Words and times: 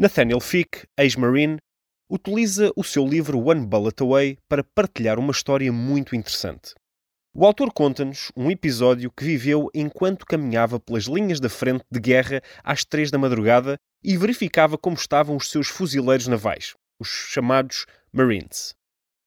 Nathaniel 0.00 0.38
Fick, 0.38 0.86
ex-marine, 0.96 1.58
utiliza 2.08 2.70
o 2.76 2.84
seu 2.84 3.04
livro 3.04 3.44
One 3.44 3.66
Bullet 3.66 4.00
Away 4.00 4.38
para 4.48 4.62
partilhar 4.62 5.18
uma 5.18 5.32
história 5.32 5.72
muito 5.72 6.14
interessante. 6.14 6.72
O 7.34 7.44
autor 7.44 7.72
conta-nos 7.72 8.30
um 8.36 8.48
episódio 8.48 9.10
que 9.10 9.24
viveu 9.24 9.68
enquanto 9.74 10.24
caminhava 10.24 10.78
pelas 10.78 11.06
linhas 11.06 11.40
da 11.40 11.48
frente 11.48 11.84
de 11.90 11.98
guerra 11.98 12.40
às 12.62 12.84
três 12.84 13.10
da 13.10 13.18
madrugada 13.18 13.76
e 14.00 14.16
verificava 14.16 14.78
como 14.78 14.94
estavam 14.94 15.34
os 15.34 15.50
seus 15.50 15.66
fuzileiros 15.66 16.28
navais, 16.28 16.76
os 17.00 17.08
chamados 17.08 17.84
Marines. 18.12 18.76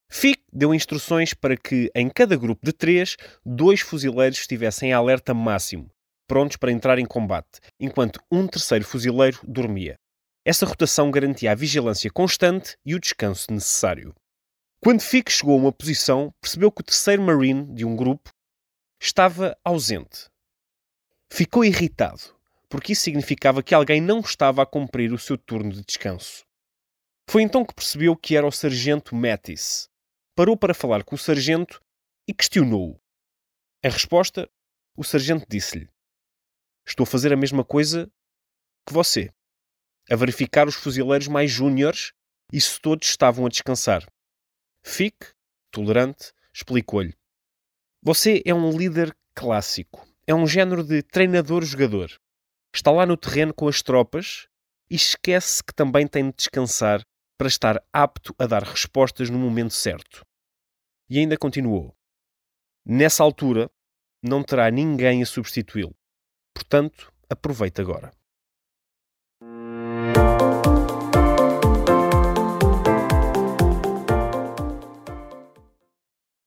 Fick 0.09 0.41
deu 0.53 0.73
instruções 0.73 1.33
para 1.33 1.57
que, 1.57 1.91
em 1.93 2.09
cada 2.09 2.37
grupo 2.37 2.65
de 2.65 2.71
três, 2.71 3.17
dois 3.45 3.81
fuzileiros 3.81 4.39
estivessem 4.39 4.91
em 4.91 4.93
alerta 4.93 5.33
máximo, 5.33 5.91
prontos 6.25 6.55
para 6.55 6.71
entrar 6.71 6.97
em 6.97 7.05
combate, 7.05 7.59
enquanto 7.77 8.21
um 8.31 8.47
terceiro 8.47 8.85
fuzileiro 8.85 9.37
dormia. 9.43 10.00
Essa 10.43 10.65
rotação 10.65 11.11
garantia 11.11 11.51
a 11.51 11.55
vigilância 11.55 12.09
constante 12.09 12.75
e 12.83 12.95
o 12.95 12.99
descanso 12.99 13.51
necessário. 13.51 14.15
Quando 14.79 15.01
Fick 15.01 15.31
chegou 15.31 15.53
a 15.53 15.61
uma 15.61 15.71
posição, 15.71 16.33
percebeu 16.41 16.71
que 16.71 16.81
o 16.81 16.83
terceiro 16.83 17.21
Marine 17.21 17.71
de 17.75 17.85
um 17.85 17.95
grupo 17.95 18.31
estava 18.99 19.55
ausente. 19.63 20.27
Ficou 21.31 21.63
irritado, 21.63 22.21
porque 22.67 22.93
isso 22.93 23.03
significava 23.03 23.61
que 23.61 23.75
alguém 23.75 24.01
não 24.01 24.19
estava 24.19 24.63
a 24.63 24.65
cumprir 24.65 25.13
o 25.13 25.19
seu 25.19 25.37
turno 25.37 25.71
de 25.71 25.85
descanso. 25.85 26.43
Foi 27.29 27.43
então 27.43 27.63
que 27.63 27.75
percebeu 27.75 28.15
que 28.15 28.35
era 28.35 28.47
o 28.47 28.51
sargento 28.51 29.15
Mattis, 29.15 29.87
parou 30.35 30.57
para 30.57 30.73
falar 30.73 31.03
com 31.03 31.13
o 31.13 31.19
sargento 31.19 31.79
e 32.27 32.33
questionou-o. 32.33 32.99
Em 33.83 33.89
resposta, 33.89 34.49
o 34.97 35.03
sargento 35.03 35.45
disse-lhe: 35.47 35.87
Estou 36.85 37.03
a 37.03 37.07
fazer 37.07 37.31
a 37.31 37.37
mesma 37.37 37.63
coisa 37.63 38.11
que 38.87 38.93
você, 38.93 39.31
a 40.11 40.15
verificar 40.15 40.67
os 40.67 40.75
fuzileiros 40.75 41.29
mais 41.29 41.49
júniores 41.49 42.11
e 42.51 42.59
se 42.59 42.79
todos 42.81 43.07
estavam 43.07 43.45
a 43.45 43.49
descansar. 43.49 44.05
Fique, 44.83 45.27
tolerante, 45.71 46.33
explicou-lhe: 46.53 47.15
Você 48.03 48.41
é 48.45 48.53
um 48.53 48.77
líder 48.77 49.15
clássico. 49.33 50.05
É 50.27 50.35
um 50.35 50.45
género 50.45 50.83
de 50.83 51.01
treinador-jogador. 51.01 52.11
Está 52.75 52.91
lá 52.91 53.05
no 53.05 53.15
terreno 53.15 53.53
com 53.53 53.67
as 53.67 53.81
tropas 53.81 54.47
e 54.89 54.95
esquece 54.95 55.63
que 55.63 55.73
também 55.73 56.05
tem 56.05 56.29
de 56.29 56.35
descansar 56.35 57.01
para 57.37 57.47
estar 57.47 57.81
apto 57.93 58.35
a 58.37 58.45
dar 58.45 58.63
respostas 58.63 59.29
no 59.29 59.39
momento 59.39 59.73
certo. 59.73 60.25
E 61.09 61.19
ainda 61.19 61.37
continuou: 61.37 61.95
Nessa 62.85 63.23
altura, 63.23 63.71
não 64.21 64.43
terá 64.43 64.69
ninguém 64.69 65.23
a 65.23 65.25
substituí-lo. 65.25 65.95
Portanto, 66.53 67.11
aproveite 67.29 67.79
agora. 67.79 68.11